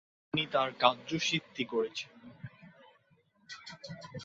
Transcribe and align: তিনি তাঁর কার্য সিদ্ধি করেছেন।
তিনি 0.23 0.43
তাঁর 0.51 0.69
কার্য 0.79 1.09
সিদ্ধি 1.27 1.63
করেছেন। 1.65 2.11